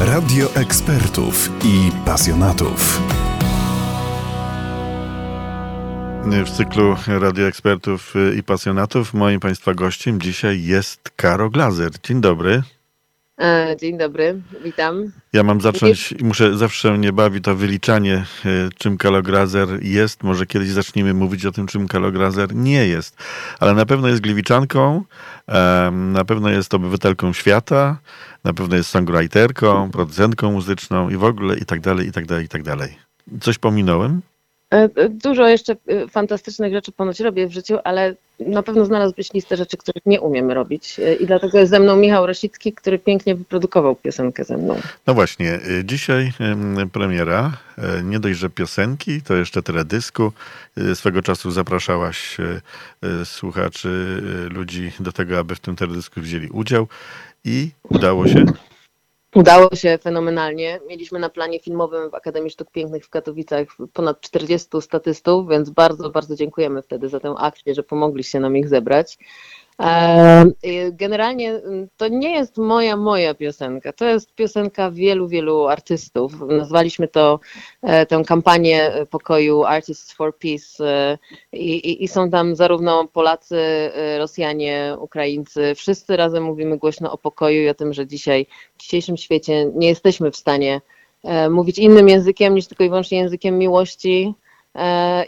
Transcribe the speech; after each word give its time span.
Radio 0.00 0.54
ekspertów 0.54 1.50
i 1.64 1.90
pasjonatów. 2.04 3.00
W 6.46 6.50
cyklu 6.50 6.96
Radio 7.06 7.46
Ekspertów 7.46 8.14
i 8.38 8.42
Pasjonatów 8.42 9.14
moim 9.14 9.40
Państwa 9.40 9.74
gościem 9.74 10.20
dzisiaj 10.20 10.62
jest 10.64 11.10
Karo 11.16 11.50
Glazer. 11.50 11.90
Dzień 12.02 12.20
dobry. 12.20 12.62
E, 13.40 13.76
dzień 13.80 13.98
dobry, 13.98 14.42
witam. 14.64 15.12
Ja 15.32 15.42
mam 15.42 15.60
zacząć 15.60 16.12
i 16.12 16.24
muszę, 16.24 16.58
zawsze 16.58 16.92
mnie 16.98 17.12
bawi 17.12 17.40
to 17.40 17.56
wyliczanie, 17.56 18.14
e, 18.14 18.68
czym 18.78 18.96
kalograzer 18.98 19.82
jest. 19.82 20.22
Może 20.22 20.46
kiedyś 20.46 20.68
zaczniemy 20.68 21.14
mówić 21.14 21.46
o 21.46 21.52
tym, 21.52 21.66
czym 21.66 21.88
kalograzer 21.88 22.54
nie 22.54 22.86
jest. 22.86 23.16
Ale 23.60 23.74
na 23.74 23.86
pewno 23.86 24.08
jest 24.08 24.20
gliwiczanką, 24.20 25.04
na 25.92 26.24
pewno 26.24 26.50
jest 26.50 26.74
obywatelką 26.74 27.32
świata, 27.32 27.98
na 28.44 28.52
pewno 28.52 28.76
jest 28.76 28.90
songwriterką, 28.90 29.90
producentką 29.90 30.52
muzyczną 30.52 31.10
i 31.10 31.16
w 31.16 31.24
ogóle 31.24 31.56
i 31.56 31.64
tak 31.64 31.80
dalej, 31.80 32.08
i 32.08 32.12
tak 32.12 32.26
dalej, 32.26 32.44
i 32.44 32.48
tak 32.48 32.62
dalej. 32.62 32.96
Coś 33.40 33.58
pominąłem? 33.58 34.22
E, 34.70 35.08
dużo 35.08 35.48
jeszcze 35.48 35.76
fantastycznych 36.10 36.72
rzeczy 36.72 36.92
ponoć 36.92 37.20
robię 37.20 37.46
w 37.46 37.52
życiu, 37.52 37.78
ale 37.84 38.14
na 38.40 38.62
pewno 38.62 38.84
znalazłbyś 38.84 39.32
listę 39.32 39.56
rzeczy, 39.56 39.76
których 39.76 40.06
nie 40.06 40.20
umiemy 40.20 40.54
robić. 40.54 41.00
E, 41.00 41.14
I 41.14 41.26
dlatego 41.26 41.58
jest 41.58 41.70
ze 41.70 41.80
mną 41.80 41.96
Michał 41.96 42.26
Rosicki, 42.26 42.72
który 42.72 42.98
pięknie 42.98 43.34
wyprodukował 43.34 43.96
piosenkę 43.96 44.44
ze 44.44 44.56
mną. 44.56 44.80
No 45.06 45.14
właśnie, 45.14 45.52
e, 45.52 45.84
dzisiaj 45.84 46.32
premiera. 46.92 47.52
Nie 48.04 48.20
dość, 48.20 48.38
że 48.38 48.50
piosenki, 48.50 49.22
to 49.22 49.36
jeszcze 49.36 49.62
teledysku. 49.62 50.32
Swego 50.94 51.22
czasu 51.22 51.50
zapraszałaś 51.50 52.36
słuchaczy, 53.24 54.22
ludzi 54.50 54.92
do 55.00 55.12
tego, 55.12 55.38
aby 55.38 55.54
w 55.54 55.60
tym 55.60 55.76
teledysku 55.76 56.20
wzięli 56.20 56.48
udział 56.48 56.88
i 57.44 57.70
udało 57.82 58.28
się. 58.28 58.44
Udało 59.36 59.68
się 59.74 59.98
fenomenalnie. 60.02 60.80
Mieliśmy 60.88 61.18
na 61.18 61.28
planie 61.28 61.60
filmowym 61.60 62.10
w 62.10 62.14
Akademii 62.14 62.50
Sztuk 62.50 62.70
Pięknych 62.70 63.04
w 63.04 63.10
Katowicach 63.10 63.68
ponad 63.92 64.20
40 64.20 64.68
statystów, 64.80 65.48
więc 65.48 65.70
bardzo, 65.70 66.10
bardzo 66.10 66.36
dziękujemy 66.36 66.82
wtedy 66.82 67.08
za 67.08 67.20
tę 67.20 67.34
akcję, 67.38 67.74
że 67.74 67.82
pomogliście 67.82 68.40
nam 68.40 68.56
ich 68.56 68.68
zebrać. 68.68 69.18
Generalnie 70.92 71.50
mm, 71.54 71.88
to 71.96 72.08
nie 72.08 72.30
jest 72.30 72.58
moja, 72.58 72.96
moja 72.96 73.34
piosenka. 73.34 73.92
To 73.92 74.04
jest 74.04 74.34
piosenka 74.34 74.90
wielu, 74.90 75.28
wielu 75.28 75.66
artystów. 75.66 76.32
Nazwaliśmy 76.48 77.08
to, 77.08 77.40
e, 77.82 78.06
tę 78.06 78.22
kampanię 78.26 78.92
pokoju 79.10 79.64
Artists 79.64 80.12
for 80.12 80.38
Peace 80.38 80.84
e, 80.84 81.18
i, 81.52 81.76
i, 81.76 82.04
i 82.04 82.08
są 82.08 82.30
tam 82.30 82.56
zarówno 82.56 83.08
Polacy, 83.08 83.56
e, 83.56 84.18
Rosjanie, 84.18 84.96
Ukraińcy. 85.00 85.74
Wszyscy 85.74 86.16
razem 86.16 86.44
mówimy 86.44 86.78
głośno 86.78 87.12
o 87.12 87.18
pokoju 87.18 87.62
i 87.62 87.68
o 87.68 87.74
tym, 87.74 87.92
że 87.92 88.06
dzisiaj 88.06 88.46
w 88.76 88.82
dzisiejszym 88.82 89.16
świecie 89.16 89.70
nie 89.74 89.88
jesteśmy 89.88 90.30
w 90.30 90.36
stanie 90.36 90.80
mówić 91.50 91.78
innym 91.78 92.08
językiem 92.08 92.54
niż 92.54 92.66
tylko 92.66 92.84
i 92.84 92.88
wyłącznie 92.88 93.18
językiem 93.18 93.58
miłości 93.58 94.34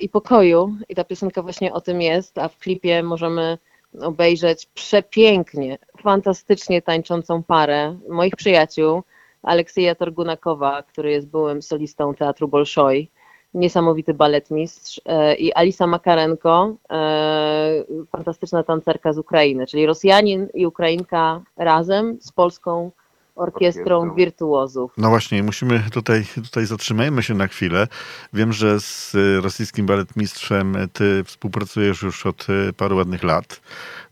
i 0.00 0.08
pokoju. 0.08 0.74
I 0.88 0.94
ta 0.94 1.04
piosenka 1.04 1.42
właśnie 1.42 1.72
o 1.72 1.80
tym 1.80 2.02
jest, 2.02 2.38
a 2.38 2.48
w 2.48 2.58
klipie 2.58 3.02
możemy 3.02 3.58
obejrzeć 4.00 4.66
przepięknie, 4.66 5.78
fantastycznie 6.02 6.82
tańczącą 6.82 7.42
parę 7.42 7.98
moich 8.08 8.36
przyjaciół, 8.36 9.02
Aleksieja 9.42 9.94
Torgunakowa, 9.94 10.82
który 10.82 11.10
jest 11.10 11.28
byłym 11.28 11.62
solistą 11.62 12.14
Teatru 12.14 12.48
Bolszoi, 12.48 13.10
niesamowity 13.54 14.14
baletmistrz 14.14 15.00
e, 15.06 15.34
i 15.34 15.52
Alisa 15.52 15.86
Makarenko, 15.86 16.74
e, 16.90 17.84
fantastyczna 18.12 18.62
tancerka 18.62 19.12
z 19.12 19.18
Ukrainy, 19.18 19.66
czyli 19.66 19.86
Rosjanin 19.86 20.48
i 20.54 20.66
Ukrainka 20.66 21.42
razem 21.56 22.18
z 22.20 22.32
polską 22.32 22.90
orkiestrą 23.38 24.14
wirtuozów. 24.14 24.92
No 24.96 25.08
właśnie, 25.08 25.42
musimy 25.42 25.82
tutaj, 25.92 26.24
tutaj 26.44 26.66
zatrzymajmy 26.66 27.22
się 27.22 27.34
na 27.34 27.46
chwilę. 27.46 27.88
Wiem, 28.32 28.52
że 28.52 28.80
z 28.80 29.16
rosyjskim 29.42 29.86
baletmistrzem 29.86 30.76
ty 30.92 31.24
współpracujesz 31.24 32.02
już 32.02 32.26
od 32.26 32.46
e, 32.50 32.72
paru 32.72 32.96
ładnych 32.96 33.22
lat. 33.22 33.60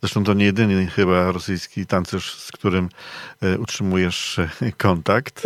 Zresztą 0.00 0.24
to 0.24 0.34
nie 0.34 0.44
jedyny 0.44 0.86
chyba 0.86 1.32
rosyjski 1.32 1.86
tancerz, 1.86 2.34
z 2.34 2.52
którym 2.52 2.88
e, 3.42 3.58
utrzymujesz 3.58 4.40
kontakt. 4.76 5.42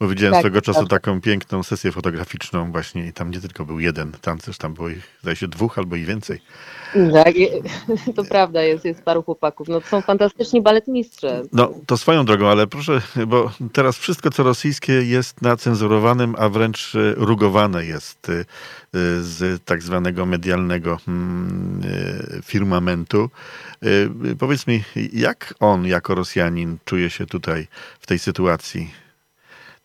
Bo 0.00 0.08
widziałem 0.08 0.32
tak, 0.32 0.42
swego 0.42 0.62
czasu 0.62 0.80
tak. 0.80 0.88
taką 0.88 1.20
piękną 1.20 1.62
sesję 1.62 1.92
fotograficzną 1.92 2.72
właśnie 2.72 3.06
i 3.06 3.12
tam 3.12 3.30
nie 3.30 3.40
tylko 3.40 3.64
był 3.64 3.80
jeden 3.80 4.12
tancerz, 4.12 4.58
tam 4.58 4.74
było 4.74 4.88
ich 4.88 5.18
zdaje 5.22 5.36
się 5.36 5.48
dwóch 5.48 5.78
albo 5.78 5.96
i 5.96 6.04
więcej. 6.04 6.40
Tak, 7.12 7.34
to 8.16 8.24
prawda, 8.24 8.62
jest, 8.62 8.84
jest 8.84 9.02
paru 9.02 9.22
chłopaków. 9.22 9.68
No 9.68 9.80
to 9.80 9.86
są 9.86 10.00
fantastyczni 10.00 10.62
baletmistrze. 10.62 11.42
No 11.52 11.74
to 11.86 11.96
swoją 11.96 12.24
drogą, 12.24 12.48
ale 12.48 12.66
proszę, 12.66 13.02
bo 13.26 13.50
teraz 13.72 13.98
wszystko 13.98 14.30
co 14.30 14.42
rosyjskie 14.42 14.92
jest 14.92 15.42
nacenzurowanym, 15.42 16.34
a 16.38 16.48
wręcz 16.48 16.92
rugowane 17.16 17.84
jest 17.84 18.28
y, 18.28 18.44
z 19.22 19.64
tak 19.64 19.82
zwanego 19.82 20.26
medialnego 20.26 20.98
mm, 21.08 21.82
y, 22.38 22.42
firmamentu. 22.42 23.30
Y, 23.84 24.36
powiedz 24.38 24.66
mi, 24.66 24.84
jak 25.12 25.54
on 25.60 25.86
jako 25.86 26.14
Rosjanin 26.14 26.78
czuje 26.84 27.10
się 27.10 27.26
tutaj 27.26 27.66
w 28.00 28.06
tej 28.06 28.18
sytuacji? 28.18 29.05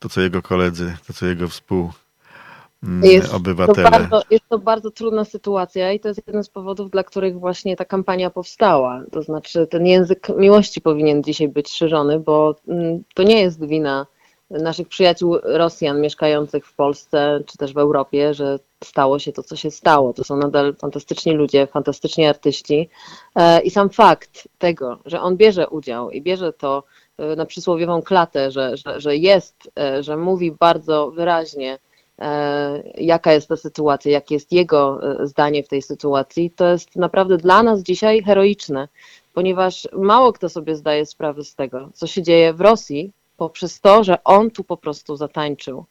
To, 0.02 0.08
co 0.08 0.20
jego 0.20 0.42
koledzy, 0.42 0.96
to, 1.06 1.12
co 1.12 1.26
jego 1.26 1.48
współobywatele. 1.48 2.02
Mm, 2.82 3.04
jest 3.04 3.30
to, 3.30 3.90
bardzo, 3.90 4.22
jest 4.30 4.48
to 4.48 4.58
bardzo 4.58 4.90
trudna 4.90 5.24
sytuacja 5.24 5.92
i 5.92 6.00
to 6.00 6.08
jest 6.08 6.22
jeden 6.26 6.44
z 6.44 6.48
powodów, 6.48 6.90
dla 6.90 7.04
których 7.04 7.38
właśnie 7.38 7.76
ta 7.76 7.84
kampania 7.84 8.30
powstała. 8.30 9.02
To 9.12 9.22
znaczy, 9.22 9.66
ten 9.66 9.86
język 9.86 10.28
miłości 10.36 10.80
powinien 10.80 11.22
dzisiaj 11.22 11.48
być 11.48 11.72
szerzony, 11.72 12.20
bo 12.20 12.56
mm, 12.68 13.02
to 13.14 13.22
nie 13.22 13.40
jest 13.40 13.66
wina 13.66 14.06
naszych 14.52 14.88
przyjaciół 14.88 15.38
Rosjan 15.42 16.00
mieszkających 16.00 16.66
w 16.66 16.74
Polsce 16.74 17.40
czy 17.46 17.58
też 17.58 17.72
w 17.72 17.78
Europie, 17.78 18.34
że 18.34 18.58
stało 18.84 19.18
się 19.18 19.32
to, 19.32 19.42
co 19.42 19.56
się 19.56 19.70
stało. 19.70 20.12
To 20.12 20.24
są 20.24 20.36
nadal 20.36 20.74
fantastyczni 20.74 21.32
ludzie, 21.32 21.66
fantastyczni 21.66 22.26
artyści. 22.26 22.88
E, 23.34 23.60
I 23.60 23.70
sam 23.70 23.90
fakt 23.90 24.48
tego, 24.58 24.98
że 25.06 25.20
on 25.20 25.36
bierze 25.36 25.68
udział 25.68 26.10
i 26.10 26.22
bierze 26.22 26.52
to 26.52 26.82
E, 27.18 27.36
na 27.36 27.46
przysłowiową 27.46 28.02
klatę, 28.02 28.50
że, 28.50 28.76
że, 28.76 29.00
że 29.00 29.16
jest, 29.16 29.70
e, 29.78 30.02
że 30.02 30.16
mówi 30.16 30.52
bardzo 30.52 31.10
wyraźnie, 31.10 31.78
jaka 32.94 33.32
jest 33.32 33.48
ta 33.48 33.56
sytuacja, 33.56 34.12
jakie 34.12 34.34
jest 34.34 34.52
jego 34.52 35.00
zdanie 35.22 35.62
w 35.62 35.68
tej 35.68 35.82
sytuacji, 35.82 36.50
to 36.50 36.68
jest 36.68 36.96
naprawdę 36.96 37.36
dla 37.36 37.62
nas 37.62 37.82
dzisiaj 37.82 38.22
heroiczne, 38.22 38.88
ponieważ 39.34 39.88
mało 39.92 40.32
kto 40.32 40.48
sobie 40.48 40.76
zdaje 40.76 41.06
sprawę 41.06 41.44
z 41.44 41.54
tego, 41.54 41.88
co 41.94 42.06
się 42.06 42.22
dzieje 42.22 42.52
w 42.52 42.60
Rosji 42.60 43.12
poprzez 43.36 43.80
to, 43.80 44.04
że 44.04 44.24
on 44.24 44.50
tu 44.50 44.64
po 44.64 44.76
prostu 44.76 45.16
zatańczył. 45.16 45.84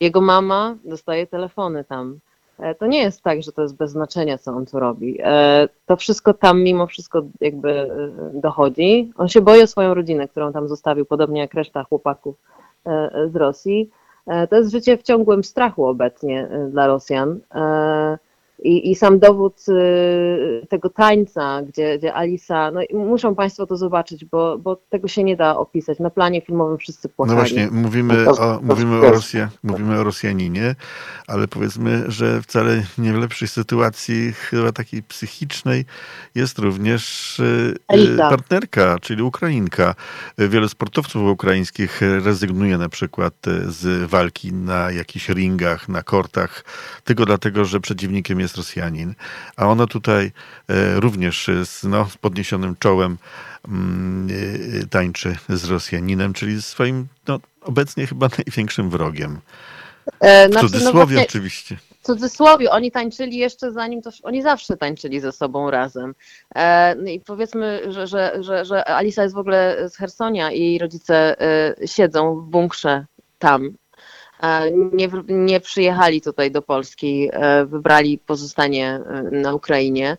Jego 0.00 0.20
mama 0.20 0.76
dostaje 0.84 1.26
telefony 1.26 1.84
tam 1.84 2.20
E, 2.58 2.74
to 2.74 2.86
nie 2.86 2.98
jest 2.98 3.22
tak, 3.22 3.42
że 3.42 3.52
to 3.52 3.62
jest 3.62 3.76
bez 3.76 3.90
znaczenia, 3.90 4.38
co 4.38 4.50
on 4.50 4.66
tu 4.66 4.80
robi. 4.80 5.18
E, 5.22 5.68
to 5.86 5.96
wszystko 5.96 6.34
tam 6.34 6.62
mimo 6.62 6.86
wszystko 6.86 7.22
jakby 7.40 7.70
e, 7.70 7.88
dochodzi. 8.34 9.12
On 9.16 9.28
się 9.28 9.40
boi 9.40 9.62
o 9.62 9.66
swoją 9.66 9.94
rodzinę, 9.94 10.28
którą 10.28 10.52
tam 10.52 10.68
zostawił, 10.68 11.04
podobnie 11.04 11.40
jak 11.40 11.54
reszta 11.54 11.84
chłopaków 11.84 12.36
z 13.26 13.36
Rosji. 13.36 13.90
To 14.50 14.56
jest 14.56 14.70
życie 14.70 14.96
w 14.96 15.02
ciągłym 15.02 15.44
strachu 15.44 15.86
obecnie 15.86 16.48
dla 16.70 16.86
Rosjan. 16.86 17.40
I, 18.66 18.90
I 18.90 18.94
sam 18.94 19.18
dowód 19.18 19.64
y, 19.68 20.66
tego 20.68 20.90
tańca, 20.90 21.62
gdzie, 21.62 21.98
gdzie 21.98 22.14
Alisa, 22.14 22.70
no 22.70 22.80
muszą 22.92 23.34
Państwo 23.34 23.66
to 23.66 23.76
zobaczyć, 23.76 24.24
bo, 24.24 24.58
bo 24.58 24.76
tego 24.88 25.08
się 25.08 25.24
nie 25.24 25.36
da 25.36 25.56
opisać. 25.56 25.98
Na 25.98 26.10
planie 26.10 26.40
filmowym 26.40 26.78
wszyscy 26.78 27.08
płakali. 27.08 27.36
No 27.36 27.42
właśnie, 27.42 27.68
mówimy, 27.70 28.24
no 28.24 28.30
o, 28.30 28.60
mówimy, 28.62 28.96
o, 28.98 29.10
Rosja, 29.10 29.50
mówimy 29.62 29.98
o 30.00 30.04
Rosjaninie, 30.04 30.74
ale 31.26 31.48
powiedzmy, 31.48 32.04
że 32.08 32.42
wcale 32.42 32.82
nie 32.98 33.12
w 33.12 33.16
lepszej 33.16 33.48
sytuacji, 33.48 34.32
chyba 34.32 34.72
takiej 34.72 35.02
psychicznej, 35.02 35.84
jest 36.34 36.58
również 36.58 37.38
y, 37.40 37.74
Alisa. 37.88 38.30
partnerka, 38.30 38.98
czyli 39.02 39.22
Ukrainka. 39.22 39.94
Wielu 40.38 40.68
sportowców 40.68 41.30
ukraińskich 41.30 42.00
rezygnuje 42.24 42.78
na 42.78 42.88
przykład 42.88 43.34
z 43.68 44.10
walki 44.10 44.52
na 44.52 44.90
jakichś 44.90 45.28
ringach, 45.28 45.88
na 45.88 46.02
kortach, 46.02 46.64
tylko 47.04 47.24
dlatego, 47.26 47.64
że 47.64 47.80
przeciwnikiem 47.80 48.40
jest 48.40 48.55
jest 48.56 48.68
Rosjanin, 48.68 49.14
a 49.56 49.66
ona 49.66 49.86
tutaj 49.86 50.32
e, 50.68 51.00
również 51.00 51.50
z, 51.64 51.84
no, 51.84 52.06
z 52.10 52.16
podniesionym 52.16 52.76
czołem 52.78 53.18
mm, 53.68 54.28
e, 54.82 54.86
tańczy 54.86 55.36
z 55.48 55.64
Rosjaninem, 55.64 56.32
czyli 56.32 56.62
swoim 56.62 57.06
no, 57.28 57.40
obecnie 57.60 58.06
chyba 58.06 58.28
największym 58.38 58.90
wrogiem. 58.90 59.40
E, 60.20 60.48
w 60.48 60.52
znaczy, 60.52 60.64
no 60.64 60.70
cudzysłowie 60.70 61.16
no 61.16 61.22
oczywiście. 61.22 61.76
W 62.02 62.06
cudzysłowie, 62.06 62.70
oni 62.70 62.90
tańczyli 62.90 63.36
jeszcze 63.36 63.72
zanim 63.72 64.02
to, 64.02 64.10
oni 64.22 64.42
zawsze 64.42 64.76
tańczyli 64.76 65.20
ze 65.20 65.32
sobą 65.32 65.70
razem. 65.70 66.14
no 66.96 67.10
I 67.10 67.20
powiedzmy, 67.20 67.92
że, 67.92 68.06
że, 68.06 68.36
że, 68.40 68.64
że 68.64 68.88
Alisa 68.88 69.22
jest 69.22 69.34
w 69.34 69.38
ogóle 69.38 69.88
z 69.88 69.96
Hersonia 69.96 70.50
i 70.50 70.78
rodzice 70.78 71.36
siedzą 71.86 72.40
w 72.40 72.50
bunkrze 72.50 73.06
tam 73.38 73.64
e, 73.64 73.70
nie, 74.92 75.08
nie 75.28 75.60
przyjechali 75.60 76.20
tutaj 76.20 76.50
do 76.50 76.62
Polski, 76.62 77.28
e, 77.32 77.66
wybrali 77.66 78.18
pozostanie 78.18 79.00
e, 79.06 79.22
na 79.22 79.54
Ukrainie, 79.54 80.16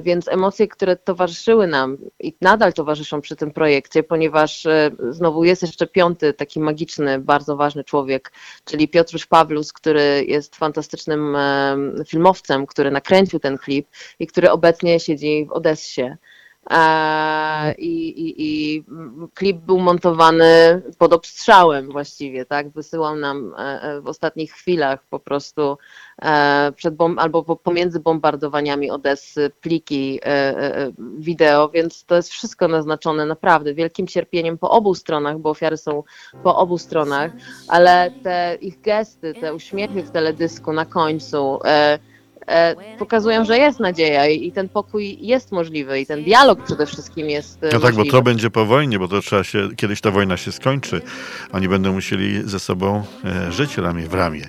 więc 0.00 0.28
emocje, 0.28 0.68
które 0.68 0.96
towarzyszyły 0.96 1.66
nam 1.66 1.96
i 2.20 2.34
nadal 2.40 2.72
towarzyszą 2.72 3.20
przy 3.20 3.36
tym 3.36 3.50
projekcie, 3.50 4.02
ponieważ 4.02 4.66
znowu 5.10 5.44
jest 5.44 5.62
jeszcze 5.62 5.86
piąty 5.86 6.32
taki 6.32 6.60
magiczny, 6.60 7.18
bardzo 7.18 7.56
ważny 7.56 7.84
człowiek, 7.84 8.32
czyli 8.64 8.88
Piotruś 8.88 9.26
Pawlus, 9.26 9.72
który 9.72 10.24
jest 10.28 10.56
fantastycznym 10.56 11.36
filmowcem, 12.06 12.66
który 12.66 12.90
nakręcił 12.90 13.40
ten 13.40 13.58
klip 13.58 13.88
i 14.18 14.26
który 14.26 14.50
obecnie 14.50 15.00
siedzi 15.00 15.46
w 15.48 15.52
Odessie. 15.52 16.16
I, 17.78 18.08
i, 18.08 18.34
I, 18.38 18.84
klip 19.34 19.56
był 19.56 19.78
montowany 19.78 20.82
pod 20.98 21.12
obstrzałem 21.12 21.90
właściwie, 21.90 22.44
tak? 22.44 22.70
Wysyłał 22.70 23.16
nam 23.16 23.54
e, 23.58 23.82
e, 23.82 24.00
w 24.00 24.08
ostatnich 24.08 24.52
chwilach 24.52 25.02
po 25.10 25.20
prostu 25.20 25.78
e, 26.22 26.72
przed 26.76 26.94
bom- 26.94 27.18
albo 27.18 27.56
pomiędzy 27.56 28.00
bombardowaniami 28.00 28.90
Odessy 28.90 29.50
pliki 29.60 30.20
wideo, 31.18 31.68
więc 31.68 32.04
to 32.04 32.16
jest 32.16 32.28
wszystko 32.28 32.68
naznaczone 32.68 33.26
naprawdę 33.26 33.74
wielkim 33.74 34.06
cierpieniem 34.06 34.58
po 34.58 34.70
obu 34.70 34.94
stronach, 34.94 35.38
bo 35.38 35.50
ofiary 35.50 35.76
są 35.76 36.02
po 36.42 36.56
obu 36.56 36.78
stronach, 36.78 37.32
ale 37.68 38.10
te 38.22 38.58
ich 38.60 38.80
gesty, 38.80 39.34
te 39.34 39.54
uśmiechy 39.54 40.02
w 40.02 40.10
teledysku 40.10 40.72
na 40.72 40.84
końcu, 40.84 41.58
E, 41.64 41.98
pokazują, 42.98 43.44
że 43.44 43.58
jest 43.58 43.80
nadzieja 43.80 44.26
i 44.26 44.52
ten 44.52 44.68
pokój 44.68 45.18
jest 45.20 45.52
możliwy 45.52 46.00
i 46.00 46.06
ten 46.06 46.24
dialog 46.24 46.64
przede 46.64 46.86
wszystkim 46.86 47.30
jest. 47.30 47.64
E, 47.64 47.70
no 47.72 47.80
tak, 47.80 47.94
bo 47.94 48.04
to 48.04 48.22
będzie 48.22 48.50
po 48.50 48.64
wojnie, 48.64 48.98
bo 48.98 49.08
to 49.08 49.20
trzeba 49.20 49.44
się, 49.44 49.68
kiedyś 49.76 50.00
ta 50.00 50.10
wojna 50.10 50.36
się 50.36 50.52
skończy. 50.52 51.00
Oni 51.52 51.68
będą 51.68 51.92
musieli 51.92 52.48
ze 52.48 52.60
sobą 52.60 53.02
e, 53.24 53.52
żyć 53.52 53.78
ramię 53.78 54.02
w 54.02 54.14
ramię. 54.14 54.48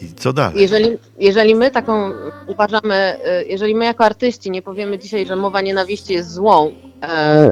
I 0.00 0.14
co 0.14 0.32
dalej? 0.32 0.60
Jeżeli, 0.60 0.98
jeżeli 1.18 1.54
my 1.54 1.70
taką 1.70 2.12
uważamy, 2.46 3.16
jeżeli 3.46 3.74
my 3.74 3.84
jako 3.84 4.04
artyści 4.04 4.50
nie 4.50 4.62
powiemy 4.62 4.98
dzisiaj, 4.98 5.26
że 5.26 5.36
mowa 5.36 5.60
nienawiści 5.60 6.12
jest 6.12 6.32
złą 6.32 6.72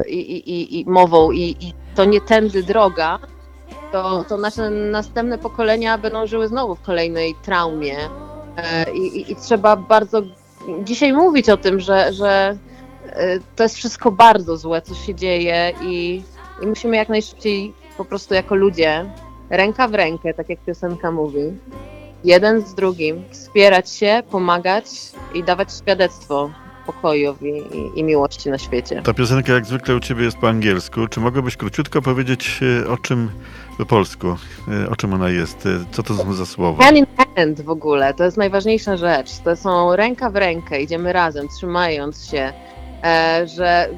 i, 0.07 0.17
i, 0.17 0.79
i 0.79 0.85
mową 0.85 1.31
i, 1.31 1.55
i 1.59 1.73
to 1.95 2.05
nie 2.05 2.21
tędy 2.21 2.63
droga, 2.63 3.19
to, 3.91 4.25
to 4.29 4.37
nasze 4.37 4.69
następne 4.69 5.37
pokolenia 5.37 5.97
będą 5.97 6.27
żyły 6.27 6.47
znowu 6.47 6.75
w 6.75 6.81
kolejnej 6.81 7.35
traumie 7.43 7.95
E, 8.57 8.91
I, 8.91 9.31
i, 9.31 9.35
trzeba 9.35 9.75
bardzo 9.75 10.21
dzisiaj 10.83 11.13
mówić 11.13 11.49
o 11.49 11.57
tym, 11.57 11.79
że, 11.79 12.13
że 12.13 12.57
e, 13.05 13.39
to 13.55 13.63
jest 13.63 13.75
wszystko 13.75 14.11
bardzo 14.11 14.57
złe, 14.57 14.81
co 14.81 14.95
się 14.95 15.15
dzieje 15.15 15.73
i, 15.81 16.21
i 16.63 16.67
musimy 16.67 16.97
jak 16.97 17.09
najszybciej 17.09 17.73
po 17.97 18.05
prostu 18.05 18.33
jako 18.33 18.55
ludzie, 18.55 19.05
ręka 19.49 19.87
w 19.87 19.93
rękę, 19.93 20.33
tak 20.33 20.49
jak 20.49 20.59
piosenka 20.59 21.11
mówi, 21.11 21.53
jeden 22.23 22.61
z 22.61 22.73
drugim, 22.73 23.23
wspierać 23.31 23.89
się, 23.89 24.23
pomagać 24.31 24.85
i 25.33 25.43
dawać 25.43 25.73
świadectwo 25.73 26.49
pokoju 26.91 27.35
i, 27.41 27.99
i, 27.99 28.03
miłości 28.03 28.49
na 28.49 28.57
świecie. 28.57 29.01
Ta 29.01 29.13
piosenka 29.13 29.53
jak 29.53 29.65
zwykle 29.65 29.95
u 29.95 29.99
Ciebie 29.99 30.23
jest 30.23 30.37
po 30.37 30.49
angielsku. 30.49 31.07
Czy 31.07 31.19
mogłabyś 31.19 31.57
króciutko 31.57 32.01
powiedzieć 32.01 32.59
e, 32.83 32.89
o 32.89 32.97
czym 32.97 33.29
po 33.77 33.85
polsku, 33.85 34.27
e, 34.83 34.89
o 34.89 34.95
czym 34.95 35.13
ona 35.13 35.29
jest? 35.29 35.65
E, 35.65 35.69
co 35.91 36.03
to 36.03 36.13
są 36.13 36.33
za 36.33 36.45
słowa? 36.45 36.83
Hand 36.83 36.97
in 36.97 37.05
hand 37.35 37.61
w 37.61 37.69
ogóle, 37.69 38.13
to 38.13 38.23
jest 38.23 38.37
najważniejsza 38.37 38.97
rzecz. 38.97 39.37
To 39.37 39.55
są 39.55 39.95
ręka 39.95 40.29
w 40.29 40.35
rękę, 40.35 40.81
idziemy 40.81 41.13
razem, 41.13 41.47
trzymając 41.47 42.25
się, 42.25 42.53
że 43.55 43.89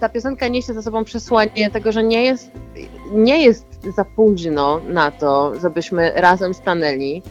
ta 0.00 0.08
piosenka 0.08 0.48
niesie 0.48 0.74
za 0.74 0.82
sobą 0.82 1.04
przesłanie 1.04 1.70
tego, 1.72 1.92
że 1.92 2.02
nie 2.02 2.24
jest, 2.24 2.50
nie 3.12 3.44
jest 3.44 3.66
za 3.96 4.04
późno 4.04 4.80
na 4.88 5.10
to, 5.10 5.52
żebyśmy 5.60 6.12
razem 6.14 6.54
stanęli 6.54 7.22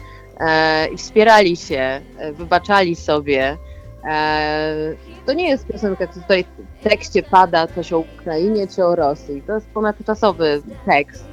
i 0.92 0.96
wspierali 0.96 1.56
się, 1.56 2.00
wybaczali 2.32 2.96
sobie, 2.96 3.56
to 5.26 5.32
nie 5.32 5.48
jest 5.48 5.66
piosenka, 5.66 6.06
co 6.06 6.20
tutaj 6.20 6.44
w 6.80 6.84
tekście 6.84 7.22
pada 7.22 7.66
coś 7.66 7.92
o 7.92 7.98
Ukrainie 7.98 8.66
czy 8.66 8.84
o 8.84 8.96
Rosji. 8.96 9.42
To 9.46 9.54
jest 9.54 9.70
ponadczasowy 9.70 10.62
tekst. 10.86 11.28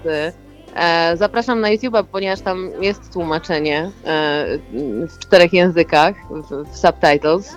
E, 0.75 1.17
zapraszam 1.17 1.61
na 1.61 1.67
YouTube'a, 1.67 2.03
ponieważ 2.11 2.41
tam 2.41 2.71
jest 2.81 3.13
tłumaczenie 3.13 3.91
e, 4.05 4.45
w 5.07 5.19
czterech 5.19 5.53
językach, 5.53 6.15
w, 6.29 6.77
subtitles. 6.77 7.55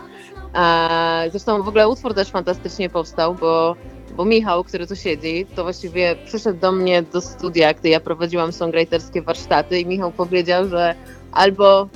Zresztą 1.30 1.62
w 1.62 1.68
ogóle 1.68 1.88
utwór 1.88 2.14
też 2.14 2.30
fantastycznie 2.30 2.90
powstał, 2.90 3.34
bo, 3.34 3.76
bo 4.16 4.24
Michał, 4.24 4.64
który 4.64 4.86
tu 4.86 4.96
siedzi, 4.96 5.46
to 5.56 5.62
właściwie 5.62 6.16
przyszedł 6.26 6.60
do 6.60 6.72
mnie 6.72 7.02
do 7.02 7.20
studia, 7.20 7.74
gdy 7.74 7.88
ja 7.88 8.00
prowadziłam 8.00 8.52
songwriterskie 8.52 9.22
warsztaty 9.22 9.80
i 9.80 9.86
Michał 9.86 10.12
powiedział, 10.12 10.68
że 10.68 10.94
albo 11.32 11.88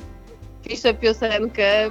piszę 0.65 0.95
piosenkę 0.95 1.91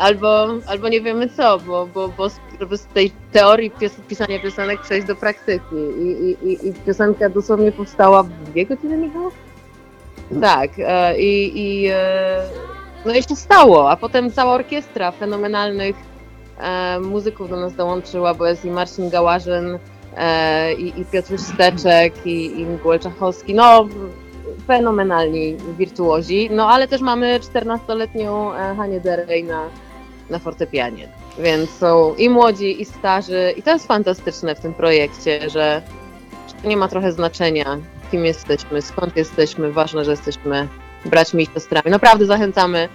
albo, 0.00 0.46
albo 0.66 0.88
nie 0.88 1.00
wiemy 1.00 1.28
co, 1.28 1.58
bo, 1.58 1.86
bo, 1.86 2.08
bo 2.68 2.76
z 2.76 2.86
tej 2.86 3.12
teorii 3.32 3.72
pisania 4.08 4.38
piosenek 4.38 4.80
przejść 4.80 5.06
do 5.06 5.16
praktyki. 5.16 5.76
I, 6.00 6.36
i, 6.48 6.68
i 6.68 6.72
piosenka 6.72 7.28
dosłownie 7.28 7.72
powstała 7.72 8.22
w 8.22 8.28
dwie 8.28 8.66
godziny, 8.66 8.96
Michał? 8.96 9.30
Tak. 10.40 10.70
E, 10.78 11.20
I, 11.20 11.52
i, 11.54 11.88
e, 11.92 12.42
no 13.06 13.14
i 13.14 13.22
się 13.22 13.36
stało, 13.36 13.90
a 13.90 13.96
potem 13.96 14.32
cała 14.32 14.52
orkiestra 14.52 15.10
fenomenalnych 15.10 15.96
e, 16.58 17.00
muzyków 17.00 17.50
do 17.50 17.56
nas 17.56 17.74
dołączyła, 17.74 18.34
bo 18.34 18.46
jest 18.46 18.64
i 18.64 18.70
Marcin 18.70 19.10
Gałażyn, 19.10 19.78
i, 20.78 21.00
i 21.00 21.04
Piotr 21.04 21.38
Steczek, 21.38 22.26
i, 22.26 22.60
i 22.60 22.64
Miguel 22.64 22.98
Czachowski. 22.98 23.54
No, 23.54 23.88
fenomenalni 24.66 25.56
wirtuozi, 25.78 26.48
no 26.52 26.68
ale 26.68 26.88
też 26.88 27.00
mamy 27.00 27.40
14-letnią 27.40 28.54
e, 28.54 28.76
Hanię 28.76 29.00
Derej 29.00 29.44
na, 29.44 29.68
na 30.30 30.38
fortepianie. 30.38 31.08
Więc 31.38 31.70
są 31.70 32.14
i 32.14 32.28
młodzi, 32.28 32.82
i 32.82 32.84
starzy, 32.84 33.54
i 33.56 33.62
to 33.62 33.70
jest 33.70 33.86
fantastyczne 33.86 34.54
w 34.54 34.60
tym 34.60 34.74
projekcie, 34.74 35.50
że, 35.50 35.82
nie 36.64 36.76
ma 36.76 36.88
trochę 36.88 37.12
znaczenia, 37.12 37.78
kim 38.10 38.24
jesteśmy, 38.24 38.82
skąd 38.82 39.16
jesteśmy, 39.16 39.72
ważne, 39.72 40.04
że 40.04 40.10
jesteśmy 40.10 40.68
braćmi 41.04 41.42
i 41.42 41.46
siostrami. 41.46 41.90
Naprawdę 41.90 42.26
zachęcamy, 42.26 42.88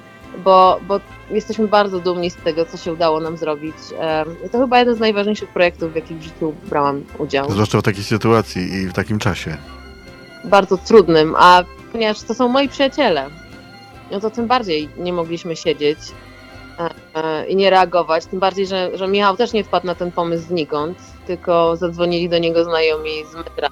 bo, 0.43 0.79
bo 0.87 0.99
jesteśmy 1.29 1.67
bardzo 1.67 1.99
dumni 1.99 2.29
z 2.29 2.35
tego, 2.35 2.65
co 2.65 2.77
się 2.77 2.93
udało 2.93 3.19
nam 3.19 3.37
zrobić. 3.37 3.75
I 4.45 4.49
to 4.49 4.59
chyba 4.59 4.79
jeden 4.79 4.95
z 4.95 4.99
najważniejszych 4.99 5.49
projektów, 5.49 5.91
w 5.93 5.95
jakich 5.95 6.17
w 6.17 6.21
życiu 6.21 6.53
brałam 6.63 7.03
udział. 7.17 7.51
Zwłaszcza 7.51 7.79
w 7.79 7.83
takiej 7.83 8.03
sytuacji 8.03 8.73
i 8.73 8.87
w 8.87 8.93
takim 8.93 9.19
czasie 9.19 9.57
bardzo 10.45 10.77
trudnym, 10.77 11.35
a 11.37 11.63
ponieważ 11.91 12.21
to 12.21 12.33
są 12.33 12.47
moi 12.47 12.69
przyjaciele, 12.69 13.29
no 14.11 14.19
to 14.19 14.29
tym 14.29 14.47
bardziej 14.47 14.89
nie 14.97 15.13
mogliśmy 15.13 15.55
siedzieć 15.55 15.99
i 17.47 17.55
nie 17.55 17.69
reagować. 17.69 18.25
Tym 18.25 18.39
bardziej, 18.39 18.67
że, 18.67 18.97
że 18.97 19.07
Michał 19.07 19.37
też 19.37 19.53
nie 19.53 19.63
wpadł 19.63 19.85
na 19.85 19.95
ten 19.95 20.11
pomysł 20.11 20.47
znikąd, 20.47 20.97
tylko 21.27 21.75
zadzwonili 21.75 22.29
do 22.29 22.37
niego 22.37 22.63
znajomi 22.63 23.11
z 23.31 23.35
metra 23.35 23.69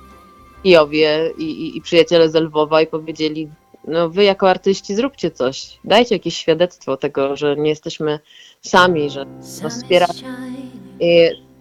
Kijowie 0.64 1.32
i, 1.38 1.44
i, 1.44 1.78
i 1.78 1.82
przyjaciele 1.82 2.30
z 2.30 2.36
Lwowa 2.36 2.82
i 2.82 2.88
powiedzieli, 2.88 3.50
no 3.88 4.10
wy 4.10 4.24
jako 4.24 4.50
artyści 4.50 4.96
zróbcie 4.96 5.32
coś, 5.32 5.80
dajcie 5.84 6.16
jakieś 6.16 6.38
świadectwo 6.38 6.98
tego, 6.98 7.36
że 7.36 7.56
nie 7.56 7.70
jesteśmy 7.70 8.20
sami, 8.62 9.10
że 9.10 9.26
nas 9.64 9.78
wspieracie. 9.78 10.26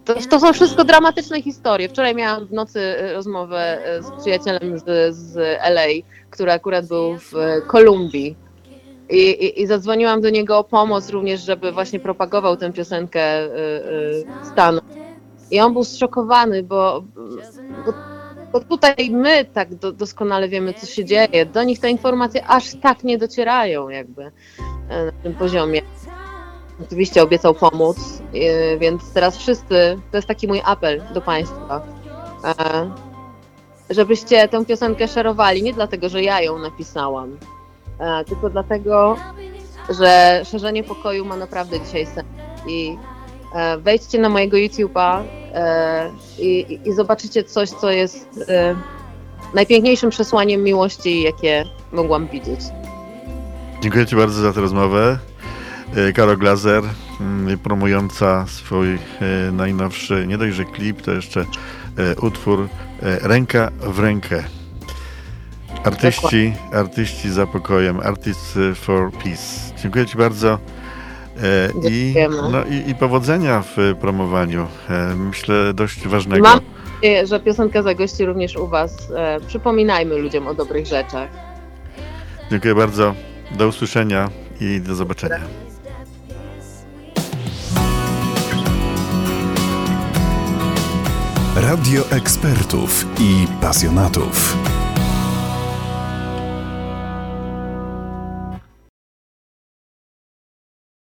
To, 0.04 0.14
to, 0.30 0.40
są 0.40 0.52
wszystko 0.52 0.84
dramatyczne 0.84 1.42
historie. 1.42 1.88
Wczoraj 1.88 2.14
miałam 2.14 2.46
w 2.46 2.52
nocy 2.52 2.80
e, 2.80 3.12
rozmowę 3.12 3.84
e, 3.84 4.02
z 4.02 4.10
przyjacielem 4.20 4.78
z, 4.78 5.14
z 5.16 5.36
LA, 5.60 5.86
który 6.30 6.52
akurat 6.52 6.86
był 6.86 7.18
w 7.18 7.32
Kolumbii. 7.66 8.36
I, 9.10 9.30
i, 9.30 9.62
I, 9.62 9.66
zadzwoniłam 9.66 10.20
do 10.20 10.30
niego 10.30 10.58
o 10.58 10.64
pomoc 10.64 11.10
również, 11.10 11.40
żeby 11.40 11.72
właśnie 11.72 12.00
propagował 12.00 12.56
tę 12.56 12.72
piosenkę 12.72 13.44
y, 13.44 13.48
y, 13.48 14.24
stanu. 14.52 14.80
I 15.50 15.60
on 15.60 15.72
był 15.72 15.84
zszokowany, 15.84 16.62
bo, 16.62 17.04
bo, 17.86 17.92
bo 18.52 18.60
tutaj 18.60 19.10
my 19.10 19.44
tak 19.44 19.74
do, 19.74 19.92
doskonale 19.92 20.48
wiemy, 20.48 20.74
co 20.74 20.86
się 20.86 21.04
dzieje. 21.04 21.46
Do 21.46 21.62
nich 21.62 21.80
te 21.80 21.90
informacje 21.90 22.46
aż 22.46 22.74
tak 22.74 23.04
nie 23.04 23.18
docierają 23.18 23.88
jakby 23.88 24.32
na 24.88 25.12
tym 25.22 25.34
poziomie. 25.34 25.82
Oczywiście 26.86 27.22
obiecał 27.22 27.54
pomóc, 27.54 27.96
y, 28.34 28.78
więc 28.78 29.12
teraz 29.12 29.36
wszyscy, 29.36 29.98
to 30.10 30.16
jest 30.18 30.28
taki 30.28 30.48
mój 30.48 30.60
apel 30.64 31.02
do 31.14 31.20
Państwa, 31.20 31.86
e, 32.44 32.90
żebyście 33.90 34.48
tę 34.48 34.64
piosenkę 34.64 35.08
szerowali, 35.08 35.62
nie 35.62 35.72
dlatego, 35.72 36.08
że 36.08 36.22
ja 36.22 36.40
ją 36.40 36.58
napisałam, 36.58 37.32
e, 37.32 37.61
tylko 38.26 38.50
dlatego, 38.50 39.16
że 39.98 40.40
szerzenie 40.44 40.84
pokoju 40.84 41.24
ma 41.24 41.36
naprawdę 41.36 41.80
dzisiaj 41.80 42.06
sens. 42.06 42.26
I 42.66 42.96
e, 43.54 43.78
wejdźcie 43.78 44.18
na 44.18 44.28
mojego 44.28 44.56
YouTube'a 44.56 45.22
i, 46.38 46.80
i 46.84 46.92
zobaczycie 46.92 47.44
coś, 47.44 47.70
co 47.70 47.90
jest 47.90 48.50
najpiękniejszym 49.54 50.10
przesłaniem 50.10 50.62
miłości, 50.62 51.22
jakie 51.22 51.64
mogłam 51.92 52.26
widzieć. 52.26 52.60
Dziękuję 53.82 54.06
Ci 54.06 54.16
bardzo 54.16 54.42
za 54.42 54.52
tę 54.52 54.60
rozmowę. 54.60 55.18
E, 55.96 56.12
Karo 56.12 56.36
Glazer, 56.36 56.84
mm, 57.20 57.58
promująca 57.58 58.46
swój 58.48 58.94
e, 58.94 58.98
najnowszy, 59.52 60.26
nie 60.26 60.38
dość, 60.38 60.56
że 60.56 60.64
klip, 60.64 61.02
to 61.02 61.12
jeszcze 61.12 61.40
e, 61.40 62.20
utwór 62.20 62.68
Ręka 63.02 63.70
w 63.80 63.98
rękę. 63.98 64.44
Artyści, 65.84 66.52
artyści 66.72 67.30
za 67.30 67.46
pokojem, 67.46 68.00
Artists 68.00 68.58
for 68.74 69.12
Peace. 69.12 69.74
Dziękuję 69.82 70.06
Ci 70.06 70.18
bardzo. 70.18 70.58
E, 71.42 71.88
I, 71.90 72.14
no, 72.52 72.64
i, 72.64 72.90
I 72.90 72.94
powodzenia 72.94 73.62
w 73.76 73.94
promowaniu. 74.00 74.66
E, 74.90 75.14
myślę 75.16 75.74
dość 75.74 76.08
ważnego. 76.08 76.48
Mam 76.48 76.60
nadzieję, 76.94 77.26
że 77.26 77.40
piosenka 77.40 77.82
zagości 77.82 78.24
również 78.24 78.56
u 78.56 78.68
Was. 78.68 79.10
E, 79.16 79.40
przypominajmy 79.46 80.16
ludziom 80.16 80.46
o 80.46 80.54
dobrych 80.54 80.86
rzeczach. 80.86 81.28
Dziękuję 82.50 82.74
bardzo. 82.74 83.14
Do 83.50 83.68
usłyszenia 83.68 84.30
i 84.60 84.80
do 84.80 84.94
zobaczenia. 84.94 85.40
Radio 91.56 92.02
ekspertów 92.10 93.06
i 93.20 93.46
pasjonatów. 93.60 94.56